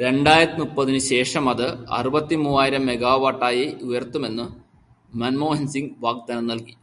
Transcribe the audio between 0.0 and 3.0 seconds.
രണ്ടായിരത്തി മുപ്പതിനു ശേഷമത് അറുപത്തിമൂവായിരം